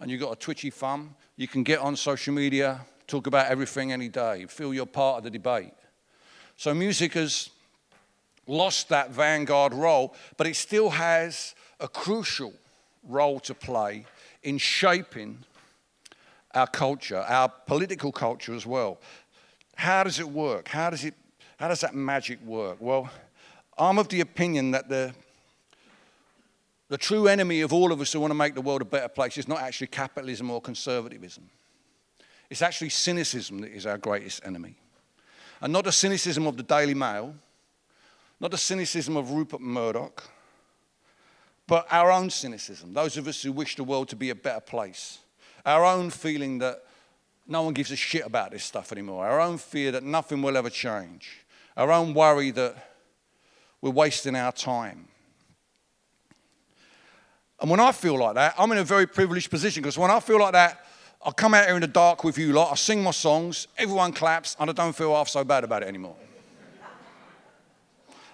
and 0.00 0.10
you've 0.10 0.20
got 0.20 0.32
a 0.32 0.36
twitchy 0.36 0.70
thumb, 0.70 1.14
you 1.36 1.48
can 1.48 1.62
get 1.62 1.78
on 1.78 1.96
social 1.96 2.34
media, 2.34 2.80
talk 3.06 3.26
about 3.26 3.46
everything 3.46 3.92
any 3.92 4.08
day, 4.08 4.46
feel 4.46 4.74
you're 4.74 4.86
part 4.86 5.18
of 5.18 5.24
the 5.24 5.30
debate. 5.30 5.72
So 6.56 6.72
music 6.74 7.14
has 7.14 7.50
lost 8.46 8.88
that 8.90 9.10
vanguard 9.10 9.72
role, 9.72 10.14
but 10.36 10.46
it 10.46 10.56
still 10.56 10.90
has 10.90 11.54
a 11.80 11.88
crucial 11.88 12.52
role 13.02 13.40
to 13.40 13.54
play 13.54 14.06
in 14.42 14.58
shaping 14.58 15.38
our 16.54 16.66
culture, 16.66 17.18
our 17.18 17.48
political 17.48 18.12
culture 18.12 18.54
as 18.54 18.66
well. 18.66 18.98
How 19.76 20.04
does 20.04 20.20
it 20.20 20.28
work? 20.28 20.68
How 20.68 20.90
does, 20.90 21.04
it, 21.04 21.14
how 21.58 21.68
does 21.68 21.80
that 21.80 21.94
magic 21.94 22.40
work? 22.44 22.76
Well, 22.80 23.10
I'm 23.76 23.98
of 23.98 24.08
the 24.08 24.20
opinion 24.20 24.70
that 24.70 24.88
the, 24.88 25.14
the 26.94 26.98
true 26.98 27.26
enemy 27.26 27.60
of 27.62 27.72
all 27.72 27.90
of 27.90 28.00
us 28.00 28.12
who 28.12 28.20
want 28.20 28.30
to 28.30 28.36
make 28.36 28.54
the 28.54 28.60
world 28.60 28.80
a 28.80 28.84
better 28.84 29.08
place 29.08 29.36
is 29.36 29.48
not 29.48 29.60
actually 29.60 29.88
capitalism 29.88 30.48
or 30.48 30.60
conservatism. 30.60 31.50
It's 32.48 32.62
actually 32.62 32.90
cynicism 32.90 33.62
that 33.62 33.72
is 33.72 33.84
our 33.84 33.98
greatest 33.98 34.46
enemy. 34.46 34.76
And 35.60 35.72
not 35.72 35.86
the 35.86 35.90
cynicism 35.90 36.46
of 36.46 36.56
the 36.56 36.62
Daily 36.62 36.94
Mail, 36.94 37.34
not 38.38 38.52
the 38.52 38.58
cynicism 38.58 39.16
of 39.16 39.32
Rupert 39.32 39.60
Murdoch, 39.60 40.22
but 41.66 41.84
our 41.90 42.12
own 42.12 42.30
cynicism, 42.30 42.94
those 42.94 43.16
of 43.16 43.26
us 43.26 43.42
who 43.42 43.50
wish 43.50 43.74
the 43.74 43.82
world 43.82 44.08
to 44.10 44.16
be 44.16 44.30
a 44.30 44.34
better 44.36 44.60
place. 44.60 45.18
Our 45.66 45.84
own 45.84 46.10
feeling 46.10 46.58
that 46.58 46.84
no 47.48 47.62
one 47.62 47.74
gives 47.74 47.90
a 47.90 47.96
shit 47.96 48.24
about 48.24 48.52
this 48.52 48.62
stuff 48.62 48.92
anymore. 48.92 49.26
Our 49.26 49.40
own 49.40 49.58
fear 49.58 49.90
that 49.90 50.04
nothing 50.04 50.42
will 50.42 50.56
ever 50.56 50.70
change. 50.70 51.44
Our 51.76 51.90
own 51.90 52.14
worry 52.14 52.52
that 52.52 52.76
we're 53.80 53.90
wasting 53.90 54.36
our 54.36 54.52
time. 54.52 55.08
And 57.60 57.70
when 57.70 57.80
I 57.80 57.92
feel 57.92 58.18
like 58.18 58.34
that, 58.34 58.54
I'm 58.58 58.72
in 58.72 58.78
a 58.78 58.84
very 58.84 59.06
privileged 59.06 59.50
position 59.50 59.82
because 59.82 59.96
when 59.96 60.10
I 60.10 60.20
feel 60.20 60.40
like 60.40 60.52
that, 60.52 60.84
I 61.24 61.30
come 61.30 61.54
out 61.54 61.66
here 61.66 61.74
in 61.74 61.80
the 61.80 61.86
dark 61.86 62.22
with 62.22 62.36
you 62.36 62.52
lot, 62.52 62.70
I 62.70 62.74
sing 62.74 63.02
my 63.02 63.10
songs, 63.10 63.66
everyone 63.78 64.12
claps, 64.12 64.56
and 64.60 64.68
I 64.68 64.72
don't 64.74 64.94
feel 64.94 65.14
half 65.14 65.28
so 65.28 65.42
bad 65.42 65.64
about 65.64 65.82
it 65.82 65.88
anymore. 65.88 66.16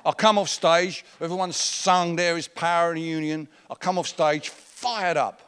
I 0.04 0.12
come 0.12 0.38
off 0.38 0.48
stage, 0.48 1.04
everyone's 1.20 1.56
sung 1.56 2.16
There 2.16 2.36
is 2.36 2.48
Power 2.48 2.90
in 2.90 2.96
the 2.96 3.02
Union. 3.02 3.48
I 3.70 3.74
come 3.74 3.98
off 3.98 4.08
stage 4.08 4.48
fired 4.48 5.16
up. 5.16 5.42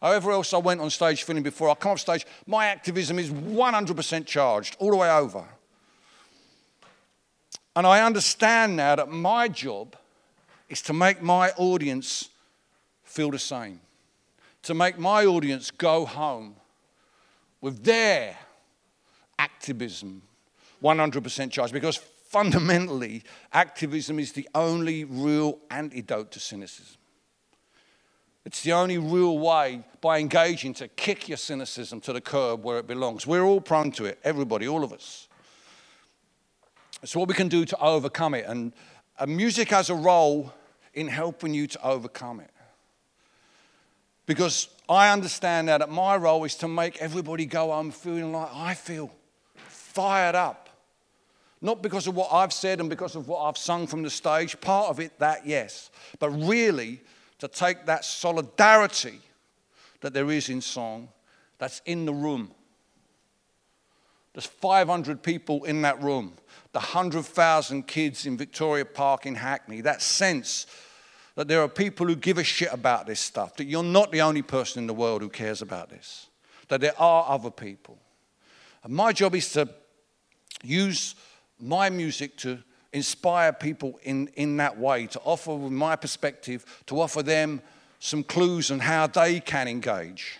However 0.00 0.30
else 0.30 0.54
I 0.54 0.58
went 0.58 0.80
on 0.80 0.88
stage 0.90 1.24
feeling 1.24 1.42
before, 1.42 1.68
I 1.68 1.74
come 1.74 1.92
off 1.92 2.00
stage, 2.00 2.26
my 2.46 2.66
activism 2.66 3.18
is 3.18 3.30
100% 3.30 4.26
charged 4.26 4.76
all 4.78 4.90
the 4.90 4.96
way 4.96 5.10
over. 5.10 5.44
And 7.74 7.86
I 7.86 8.02
understand 8.02 8.76
now 8.76 8.96
that 8.96 9.10
my 9.10 9.48
job 9.48 9.96
is 10.68 10.80
to 10.82 10.92
make 10.92 11.20
my 11.20 11.50
audience 11.56 12.30
feel 13.16 13.30
the 13.30 13.38
same, 13.38 13.80
to 14.62 14.74
make 14.74 14.98
my 14.98 15.24
audience 15.24 15.70
go 15.70 16.04
home 16.04 16.54
with 17.62 17.82
their 17.82 18.36
activism 19.38 20.20
100% 20.82 21.50
charged. 21.50 21.72
Because 21.72 21.96
fundamentally, 21.96 23.22
activism 23.54 24.18
is 24.18 24.32
the 24.32 24.46
only 24.54 25.04
real 25.04 25.58
antidote 25.70 26.30
to 26.32 26.40
cynicism. 26.40 26.98
It's 28.44 28.62
the 28.62 28.72
only 28.72 28.98
real 28.98 29.38
way 29.38 29.82
by 30.02 30.18
engaging 30.18 30.74
to 30.74 30.86
kick 30.88 31.26
your 31.26 31.38
cynicism 31.38 32.02
to 32.02 32.12
the 32.12 32.20
curb 32.20 32.62
where 32.62 32.78
it 32.78 32.86
belongs. 32.86 33.26
We're 33.26 33.44
all 33.44 33.62
prone 33.62 33.92
to 33.92 34.04
it, 34.04 34.18
everybody, 34.24 34.68
all 34.68 34.84
of 34.84 34.92
us. 34.92 35.26
It's 37.02 37.16
what 37.16 37.28
we 37.28 37.34
can 37.34 37.48
do 37.48 37.64
to 37.64 37.78
overcome 37.80 38.34
it. 38.34 38.44
And, 38.46 38.74
and 39.18 39.34
music 39.34 39.70
has 39.70 39.88
a 39.88 39.94
role 39.94 40.52
in 40.92 41.08
helping 41.08 41.54
you 41.54 41.66
to 41.66 41.82
overcome 41.82 42.40
it. 42.40 42.50
Because 44.26 44.68
I 44.88 45.12
understand 45.12 45.68
now 45.68 45.78
that 45.78 45.90
my 45.90 46.16
role 46.16 46.44
is 46.44 46.56
to 46.56 46.68
make 46.68 46.98
everybody 46.98 47.46
go 47.46 47.70
home 47.70 47.92
feeling 47.92 48.32
like 48.32 48.50
I 48.52 48.74
feel, 48.74 49.10
fired 49.54 50.34
up. 50.34 50.68
Not 51.62 51.82
because 51.82 52.06
of 52.06 52.14
what 52.14 52.32
I've 52.32 52.52
said 52.52 52.80
and 52.80 52.90
because 52.90 53.16
of 53.16 53.28
what 53.28 53.40
I've 53.40 53.56
sung 53.56 53.86
from 53.86 54.02
the 54.02 54.10
stage, 54.10 54.60
part 54.60 54.90
of 54.90 55.00
it, 55.00 55.18
that 55.20 55.46
yes, 55.46 55.90
but 56.18 56.30
really 56.30 57.00
to 57.38 57.48
take 57.48 57.86
that 57.86 58.04
solidarity 58.04 59.20
that 60.00 60.12
there 60.12 60.30
is 60.30 60.48
in 60.48 60.60
song 60.60 61.08
that's 61.58 61.80
in 61.86 62.04
the 62.04 62.12
room. 62.12 62.50
There's 64.34 64.46
500 64.46 65.22
people 65.22 65.64
in 65.64 65.82
that 65.82 66.02
room, 66.02 66.34
the 66.72 66.78
100,000 66.78 67.86
kids 67.86 68.26
in 68.26 68.36
Victoria 68.36 68.84
Park 68.84 69.24
in 69.24 69.34
Hackney, 69.34 69.80
that 69.80 70.02
sense 70.02 70.66
that 71.36 71.48
there 71.48 71.62
are 71.62 71.68
people 71.68 72.06
who 72.06 72.16
give 72.16 72.38
a 72.38 72.44
shit 72.44 72.72
about 72.72 73.06
this 73.06 73.20
stuff, 73.20 73.56
that 73.56 73.66
you're 73.66 73.82
not 73.82 74.10
the 74.10 74.22
only 74.22 74.42
person 74.42 74.82
in 74.82 74.86
the 74.86 74.94
world 74.94 75.22
who 75.22 75.28
cares 75.28 75.62
about 75.62 75.90
this, 75.90 76.26
that 76.68 76.80
there 76.80 76.98
are 77.00 77.26
other 77.28 77.50
people. 77.50 77.98
And 78.82 78.92
my 78.92 79.12
job 79.12 79.34
is 79.34 79.52
to 79.52 79.68
use 80.64 81.14
my 81.60 81.90
music 81.90 82.36
to 82.38 82.58
inspire 82.92 83.52
people 83.52 84.00
in, 84.02 84.28
in 84.34 84.56
that 84.56 84.78
way, 84.78 85.06
to 85.08 85.20
offer, 85.20 85.50
my 85.52 85.94
perspective, 85.94 86.64
to 86.86 87.00
offer 87.00 87.22
them 87.22 87.60
some 87.98 88.22
clues 88.22 88.70
on 88.70 88.80
how 88.80 89.06
they 89.06 89.40
can 89.40 89.68
engage. 89.68 90.38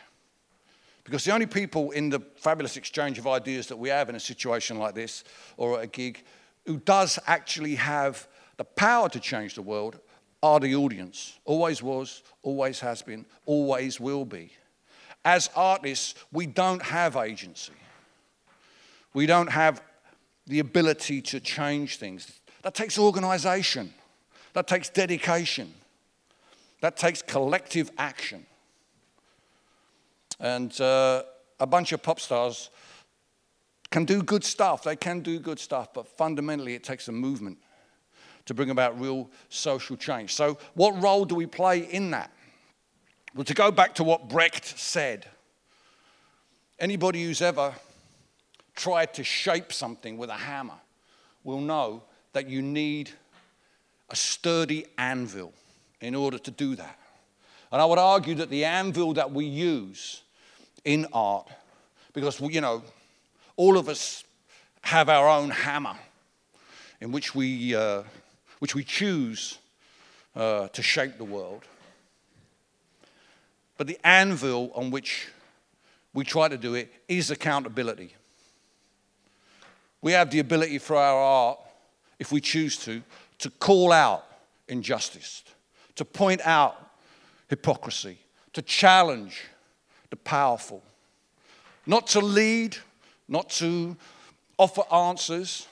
Because 1.04 1.24
the 1.24 1.32
only 1.32 1.46
people 1.46 1.90
in 1.90 2.08
the 2.08 2.20
fabulous 2.36 2.76
exchange 2.76 3.18
of 3.18 3.26
ideas 3.26 3.66
that 3.68 3.76
we 3.76 3.90
have 3.90 4.08
in 4.08 4.16
a 4.16 4.20
situation 4.20 4.78
like 4.78 4.94
this 4.94 5.24
or 5.56 5.78
at 5.78 5.84
a 5.84 5.86
gig 5.86 6.24
who 6.64 6.78
does 6.78 7.18
actually 7.26 7.76
have 7.76 8.26
the 8.56 8.64
power 8.64 9.08
to 9.10 9.20
change 9.20 9.54
the 9.54 9.62
world 9.62 10.00
the 10.60 10.74
audience. 10.74 11.38
Always 11.44 11.82
was, 11.82 12.22
always 12.42 12.80
has 12.80 13.02
been, 13.02 13.26
always 13.44 14.00
will 14.00 14.24
be. 14.24 14.52
As 15.24 15.50
artists, 15.56 16.14
we 16.32 16.46
don't 16.46 16.82
have 16.82 17.16
agency. 17.16 17.72
We 19.12 19.26
don't 19.26 19.50
have 19.50 19.82
the 20.46 20.60
ability 20.60 21.20
to 21.22 21.40
change 21.40 21.96
things. 21.96 22.40
That 22.62 22.74
takes 22.74 22.98
organization, 22.98 23.92
that 24.52 24.68
takes 24.68 24.88
dedication, 24.88 25.74
that 26.80 26.96
takes 26.96 27.22
collective 27.22 27.90
action. 27.98 28.46
And 30.38 30.78
uh, 30.80 31.24
a 31.58 31.66
bunch 31.66 31.92
of 31.92 32.02
pop 32.02 32.20
stars 32.20 32.70
can 33.90 34.04
do 34.04 34.22
good 34.22 34.44
stuff, 34.44 34.84
they 34.84 34.96
can 34.96 35.20
do 35.20 35.38
good 35.38 35.58
stuff, 35.58 35.92
but 35.94 36.06
fundamentally 36.06 36.74
it 36.74 36.84
takes 36.84 37.08
a 37.08 37.12
movement 37.12 37.58
to 38.46 38.54
bring 38.54 38.70
about 38.70 38.98
real 39.00 39.28
social 39.48 39.96
change. 39.96 40.34
So, 40.34 40.58
what 40.74 41.00
role 41.02 41.24
do 41.24 41.34
we 41.34 41.46
play 41.46 41.80
in 41.80 42.10
that? 42.12 42.32
Well, 43.34 43.44
to 43.44 43.54
go 43.54 43.70
back 43.70 43.94
to 43.96 44.04
what 44.04 44.28
Brecht 44.28 44.64
said, 44.64 45.26
anybody 46.78 47.24
who's 47.24 47.42
ever 47.42 47.74
tried 48.74 49.14
to 49.14 49.24
shape 49.24 49.72
something 49.72 50.16
with 50.16 50.30
a 50.30 50.34
hammer 50.34 50.80
will 51.44 51.60
know 51.60 52.02
that 52.32 52.48
you 52.48 52.62
need 52.62 53.10
a 54.10 54.16
sturdy 54.16 54.86
anvil 54.98 55.52
in 56.00 56.14
order 56.14 56.38
to 56.38 56.50
do 56.50 56.76
that. 56.76 56.98
And 57.72 57.82
I 57.82 57.84
would 57.84 57.98
argue 57.98 58.34
that 58.36 58.50
the 58.50 58.64
anvil 58.64 59.14
that 59.14 59.32
we 59.32 59.44
use 59.44 60.22
in 60.84 61.06
art, 61.12 61.48
because, 62.12 62.40
you 62.40 62.60
know, 62.60 62.82
all 63.56 63.76
of 63.76 63.88
us 63.88 64.24
have 64.82 65.08
our 65.08 65.28
own 65.28 65.50
hammer 65.50 65.96
in 67.00 67.12
which 67.12 67.34
we, 67.34 67.74
uh, 67.74 68.02
which 68.58 68.74
we 68.74 68.84
choose 68.84 69.58
uh, 70.34 70.68
to 70.68 70.82
shape 70.82 71.18
the 71.18 71.24
world. 71.24 71.64
But 73.76 73.86
the 73.86 73.98
anvil 74.04 74.70
on 74.74 74.90
which 74.90 75.28
we 76.14 76.24
try 76.24 76.48
to 76.48 76.56
do 76.56 76.74
it 76.74 76.92
is 77.08 77.30
accountability. 77.30 78.14
We 80.00 80.12
have 80.12 80.30
the 80.30 80.38
ability 80.38 80.78
for 80.78 80.96
our 80.96 81.20
art, 81.20 81.58
if 82.18 82.32
we 82.32 82.40
choose 82.40 82.76
to, 82.78 83.02
to 83.38 83.50
call 83.50 83.92
out 83.92 84.24
injustice, 84.68 85.44
to 85.96 86.04
point 86.04 86.40
out 86.44 86.76
hypocrisy, 87.48 88.18
to 88.52 88.62
challenge 88.62 89.44
the 90.10 90.16
powerful, 90.16 90.82
not 91.86 92.06
to 92.08 92.20
lead, 92.20 92.76
not 93.28 93.50
to 93.50 93.96
offer 94.58 94.82
answers, 94.92 95.66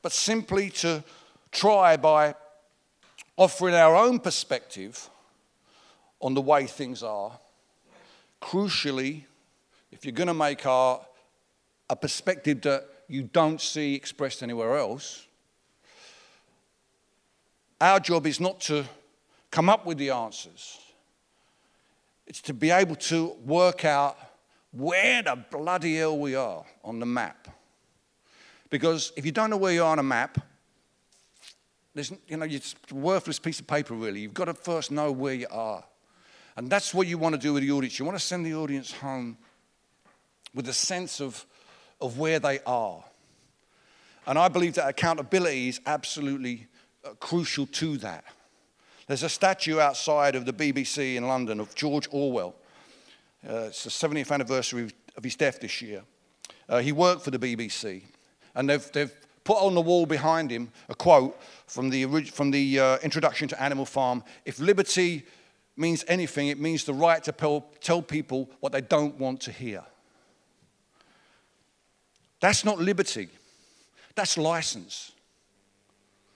but 0.00 0.12
simply 0.12 0.70
to 0.70 1.02
try 1.50 1.96
by 1.96 2.34
offering 3.36 3.74
our 3.74 3.94
own 3.94 4.18
perspective 4.18 5.08
on 6.20 6.34
the 6.34 6.40
way 6.40 6.66
things 6.66 7.02
are. 7.02 7.38
Crucially, 8.42 9.24
if 9.92 10.04
you're 10.04 10.12
going 10.12 10.28
to 10.28 10.34
make 10.34 10.66
art, 10.66 11.02
a 11.90 11.96
perspective 11.96 12.60
that 12.62 12.86
you 13.08 13.22
don't 13.22 13.60
see 13.60 13.94
expressed 13.94 14.42
anywhere 14.42 14.76
else, 14.76 15.26
our 17.80 18.00
job 18.00 18.26
is 18.26 18.40
not 18.40 18.60
to 18.60 18.84
come 19.50 19.68
up 19.68 19.86
with 19.86 19.98
the 19.98 20.10
answers, 20.10 20.78
it's 22.26 22.42
to 22.42 22.52
be 22.52 22.70
able 22.70 22.96
to 22.96 23.36
work 23.44 23.84
out 23.84 24.18
where 24.72 25.22
the 25.22 25.36
bloody 25.50 25.96
hell 25.96 26.18
we 26.18 26.34
are 26.34 26.64
on 26.84 26.98
the 27.00 27.06
map. 27.06 27.48
Because 28.68 29.12
if 29.16 29.24
you 29.24 29.32
don't 29.32 29.48
know 29.48 29.56
where 29.56 29.72
you 29.72 29.82
are 29.82 29.92
on 29.92 29.98
a 29.98 30.02
map, 30.02 30.38
there's, 31.94 32.12
you 32.28 32.36
know, 32.36 32.46
it's 32.46 32.74
a 32.90 32.94
worthless 32.94 33.38
piece 33.38 33.60
of 33.60 33.66
paper, 33.66 33.94
really. 33.94 34.20
You've 34.20 34.34
got 34.34 34.46
to 34.46 34.54
first 34.54 34.90
know 34.90 35.10
where 35.10 35.34
you 35.34 35.46
are. 35.50 35.84
And 36.56 36.68
that's 36.68 36.92
what 36.92 37.06
you 37.06 37.18
want 37.18 37.34
to 37.34 37.40
do 37.40 37.54
with 37.54 37.62
the 37.62 37.70
audience. 37.70 37.98
You 37.98 38.04
want 38.04 38.18
to 38.18 38.24
send 38.24 38.44
the 38.44 38.54
audience 38.54 38.92
home 38.92 39.38
with 40.54 40.68
a 40.68 40.72
sense 40.72 41.20
of, 41.20 41.46
of 42.00 42.18
where 42.18 42.38
they 42.38 42.58
are. 42.66 43.04
And 44.26 44.38
I 44.38 44.48
believe 44.48 44.74
that 44.74 44.88
accountability 44.88 45.68
is 45.68 45.80
absolutely 45.86 46.66
uh, 47.04 47.10
crucial 47.20 47.66
to 47.66 47.96
that. 47.98 48.24
There's 49.06 49.22
a 49.22 49.28
statue 49.28 49.80
outside 49.80 50.34
of 50.34 50.44
the 50.44 50.52
BBC 50.52 51.16
in 51.16 51.26
London 51.26 51.60
of 51.60 51.74
George 51.74 52.08
Orwell. 52.10 52.54
Uh, 53.48 53.68
it's 53.68 53.84
the 53.84 53.90
70th 53.90 54.32
anniversary 54.32 54.90
of 55.16 55.24
his 55.24 55.36
death 55.36 55.60
this 55.60 55.80
year. 55.80 56.02
Uh, 56.68 56.78
he 56.80 56.92
worked 56.92 57.22
for 57.22 57.30
the 57.30 57.38
BBC, 57.38 58.02
and 58.54 58.68
they've, 58.68 58.92
they've 58.92 59.14
put 59.48 59.62
on 59.62 59.74
the 59.74 59.80
wall 59.80 60.04
behind 60.04 60.50
him 60.50 60.70
a 60.90 60.94
quote 60.94 61.34
from 61.66 61.88
the, 61.88 62.04
from 62.24 62.50
the 62.50 62.78
uh, 62.78 62.98
introduction 62.98 63.48
to 63.48 63.62
Animal 63.62 63.86
Farm 63.86 64.22
If 64.44 64.60
liberty 64.60 65.24
means 65.74 66.04
anything, 66.06 66.48
it 66.48 66.60
means 66.60 66.84
the 66.84 66.92
right 66.92 67.24
to 67.24 67.32
tell, 67.80 68.02
people 68.02 68.50
what 68.60 68.72
they 68.72 68.82
don't 68.82 69.18
want 69.18 69.40
to 69.40 69.50
hear. 69.50 69.82
That's 72.40 72.62
not 72.62 72.78
liberty, 72.78 73.30
that's 74.14 74.36
license. 74.36 75.12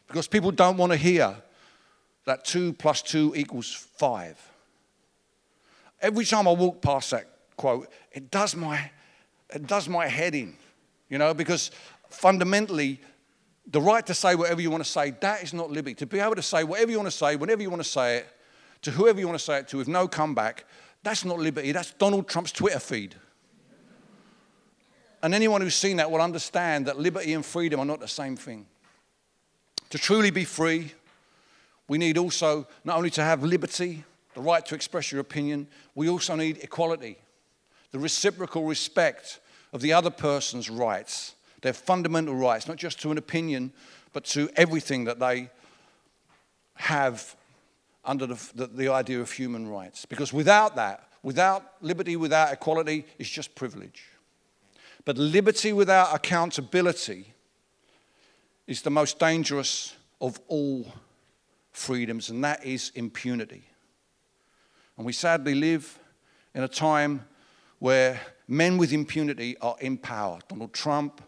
Because 0.07 0.27
people 0.27 0.51
don't 0.51 0.79
want 0.79 0.93
to 0.93 0.97
hear 0.97 1.37
that 2.25 2.47
two 2.47 2.73
plus 2.73 3.03
two 3.03 3.35
equals 3.37 3.75
five. 3.75 4.41
Every 6.01 6.25
time 6.25 6.49
I 6.49 6.53
walk 6.53 6.81
past 6.81 7.11
that 7.11 7.29
quote, 7.59 7.91
it 8.11 8.31
does 8.31 8.57
my, 8.57 8.91
it 9.55 9.67
does 9.67 9.87
my 9.87 10.09
head 10.09 10.35
in, 10.35 10.55
you 11.11 11.19
know, 11.19 11.35
because 11.35 11.71
fundamentally, 12.15 13.01
the 13.67 13.81
right 13.81 14.05
to 14.07 14.15
say 14.15 14.35
whatever 14.35 14.61
you 14.61 14.71
want 14.71 14.85
to 14.85 14.91
say, 14.91 15.11
that 15.21 15.43
is 15.43 15.55
not 15.55 15.71
liberty. 15.71 15.95
To 15.97 16.07
be 16.07 16.19
able 16.19 16.35
to 16.35 16.43
say 16.43 16.65
whatever 16.65 16.91
you 16.91 16.99
want 16.99 17.11
to 17.11 17.17
say, 17.17 17.37
whenever 17.37 17.63
you 17.63 17.71
want 17.71 17.83
to 17.83 17.89
say 17.89 18.19
it, 18.19 18.27
to 18.83 18.91
whoever 18.91 19.21
you 19.21 19.27
want 19.27 19.39
to 19.39 19.45
say 19.45 19.59
it 19.59 19.69
to 19.69 19.77
with 19.77 19.89
no 19.89 20.09
comeback, 20.09 20.65
that's 21.03 21.25
not 21.25 21.39
liberty. 21.39 21.73
That's 21.73 21.93
Donald 21.93 22.29
Trump's 22.29 22.53
Twitter 22.53 22.81
feed. 22.81 23.15
And 25.23 25.35
anyone 25.35 25.61
who's 25.61 25.77
seen 25.77 25.99
that 25.99 26.11
will 26.11 26.21
understand 26.21 26.87
that 26.87 26.99
liberty 26.99 27.33
and 27.33 27.47
freedom 27.47 27.79
are 27.79 27.87
not 27.87 28.01
the 28.01 28.09
same 28.09 28.37
thing. 28.37 28.67
To 29.91 29.99
truly 29.99 30.31
be 30.31 30.45
free, 30.45 30.93
we 31.87 31.99
need 31.99 32.19
also 32.19 32.67
not 32.85 32.97
only 32.97 33.11
to 33.11 33.23
have 33.23 33.45
liberty, 33.45 34.05
the 34.35 34.41
right 34.41 34.65
to 34.67 34.75
express 34.75 35.13
your 35.13 35.21
opinion, 35.21 35.69
we 35.95 36.09
also 36.09 36.35
need 36.35 36.59
equality, 36.63 37.19
the 37.93 37.99
reciprocal 37.99 38.65
respect 38.65 39.41
of 39.73 39.81
the 39.81 39.93
other 39.93 40.11
person's 40.11 40.71
rights, 40.71 41.35
their 41.63 41.73
fundamental 41.73 42.35
rights, 42.35 42.69
not 42.69 42.77
just 42.77 43.01
to 43.01 43.11
an 43.11 43.19
opinion, 43.19 43.73
but 44.13 44.25
to 44.25 44.51
everything 44.57 45.05
that 45.05 45.19
they 45.19 45.51
have 46.75 47.35
under 48.05 48.27
the, 48.27 48.51
the, 48.55 48.67
the 48.67 48.89
idea 48.89 49.21
of 49.21 49.31
human 49.31 49.69
rights. 49.69 50.05
Because 50.05 50.33
without 50.33 50.77
that, 50.77 51.09
without 51.23 51.75
liberty, 51.81 52.17
without 52.17 52.53
equality, 52.53 53.07
it's 53.19 53.31
just 53.31 53.55
privilege. 53.55 54.05
But 55.05 55.19
liberty 55.19 55.73
without 55.73 56.15
accountability 56.15 57.33
is 58.67 58.83
the 58.83 58.91
most 58.91 59.19
dangerous 59.19 59.95
of 60.21 60.41
all 60.49 60.87
freedoms, 61.73 62.31
and 62.31 62.45
that 62.45 62.65
is 62.65 62.93
impunity. 62.95 63.65
And 64.97 65.07
we 65.07 65.13
sadly 65.13 65.55
live 65.55 65.99
in 66.55 66.63
a 66.63 66.69
time 66.69 67.25
where 67.79 68.21
men 68.47 68.79
with 68.79 68.93
impunity 68.93 69.57
are 69.59 69.77
in 69.81 69.97
power. 69.97 70.39
Donald 70.49 70.73
Trump, 70.73 71.23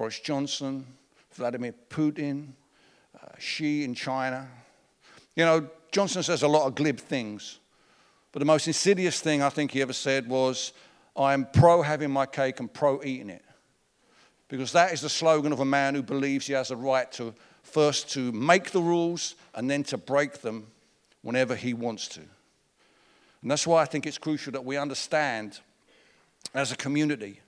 Boris 0.00 0.18
Johnson, 0.18 0.86
Vladimir 1.34 1.74
Putin, 1.90 2.52
uh, 3.22 3.26
Xi 3.38 3.84
in 3.84 3.94
China. 3.94 4.48
You 5.36 5.44
know, 5.44 5.68
Johnson 5.92 6.22
says 6.22 6.42
a 6.42 6.48
lot 6.48 6.66
of 6.66 6.74
glib 6.74 6.98
things, 6.98 7.58
but 8.32 8.38
the 8.38 8.46
most 8.46 8.66
insidious 8.66 9.20
thing 9.20 9.42
I 9.42 9.50
think 9.50 9.72
he 9.72 9.82
ever 9.82 9.92
said 9.92 10.26
was, 10.26 10.72
I'm 11.14 11.44
pro 11.44 11.82
having 11.82 12.10
my 12.10 12.24
cake 12.24 12.60
and 12.60 12.72
pro 12.72 13.02
eating 13.02 13.28
it. 13.28 13.44
Because 14.48 14.72
that 14.72 14.94
is 14.94 15.02
the 15.02 15.10
slogan 15.10 15.52
of 15.52 15.60
a 15.60 15.66
man 15.66 15.94
who 15.94 16.02
believes 16.02 16.46
he 16.46 16.54
has 16.54 16.70
a 16.70 16.76
right 16.76 17.12
to 17.12 17.34
first 17.62 18.08
to 18.12 18.32
make 18.32 18.70
the 18.70 18.80
rules 18.80 19.34
and 19.54 19.68
then 19.70 19.82
to 19.82 19.98
break 19.98 20.40
them 20.40 20.68
whenever 21.20 21.54
he 21.54 21.74
wants 21.74 22.08
to. 22.08 22.20
And 23.42 23.50
that's 23.50 23.66
why 23.66 23.82
I 23.82 23.84
think 23.84 24.06
it's 24.06 24.16
crucial 24.16 24.52
that 24.52 24.64
we 24.64 24.78
understand 24.78 25.60
as 26.54 26.72
a 26.72 26.76
community 26.76 27.42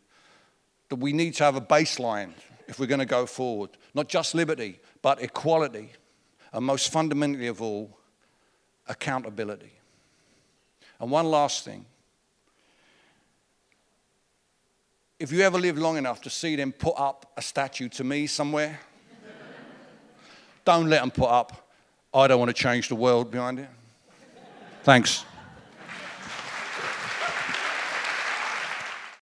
that 0.93 0.97
we 0.97 1.15
need 1.15 1.33
to 1.33 1.43
have 1.43 1.57
a 1.57 1.61
baseline 1.61 2.33
if 2.69 2.79
we're 2.79 2.85
going 2.85 2.99
to 2.99 3.07
go 3.07 3.25
forward. 3.25 3.71
Not 3.95 4.11
just 4.11 4.35
liberty, 4.35 4.79
but 5.01 5.23
equality. 5.23 5.91
And 6.53 6.67
most 6.67 6.93
fundamentally 6.93 7.47
of 7.47 7.63
all, 7.63 7.97
accountability. 8.87 9.73
And 11.01 11.11
one 11.11 11.25
last 11.31 11.65
thing. 11.65 11.87
If 15.19 15.33
you 15.33 15.41
ever 15.41 15.59
live 15.59 15.79
long 15.79 15.97
enough 15.97 16.21
to 16.21 16.29
see 16.29 16.57
them 16.57 16.73
put 16.73 16.93
up 16.99 17.33
a 17.39 17.41
statue 17.41 17.89
to 17.89 18.05
me 18.05 18.27
somewhere, 18.27 18.79
don't 20.67 20.91
let 20.91 21.01
them 21.01 21.11
put 21.11 21.31
up, 21.31 21.71
I 22.13 22.27
don't 22.27 22.39
want 22.39 22.55
to 22.55 22.63
change 22.63 22.91
the 22.91 22.97
world 22.97 23.31
behind 23.31 23.61
it. 23.61 23.69
Thanks. 24.83 25.25